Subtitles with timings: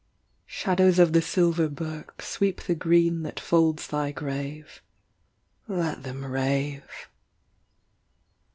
[0.47, 4.81] Shadows of the silver birk Sweep the green that folds thy grave.
[5.67, 6.89] Let them rave.